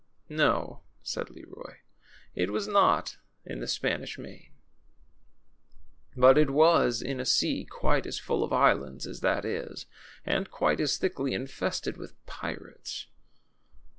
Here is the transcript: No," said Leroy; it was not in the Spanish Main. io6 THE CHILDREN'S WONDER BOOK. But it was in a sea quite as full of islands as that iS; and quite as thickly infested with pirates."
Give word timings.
No," 0.29 0.81
said 1.03 1.29
Leroy; 1.29 1.75
it 2.33 2.51
was 2.51 2.67
not 2.67 3.17
in 3.45 3.59
the 3.59 3.67
Spanish 3.67 4.17
Main. 4.17 4.49
io6 4.57 4.57
THE 4.63 6.15
CHILDREN'S 6.15 6.15
WONDER 6.15 6.15
BOOK. 6.15 6.21
But 6.21 6.37
it 6.39 6.49
was 6.49 7.01
in 7.03 7.19
a 7.19 7.25
sea 7.27 7.65
quite 7.69 8.07
as 8.07 8.17
full 8.17 8.43
of 8.43 8.51
islands 8.51 9.05
as 9.05 9.19
that 9.19 9.43
iS; 9.45 9.85
and 10.25 10.49
quite 10.49 10.79
as 10.79 10.97
thickly 10.97 11.35
infested 11.35 11.97
with 11.97 12.15
pirates." 12.25 13.05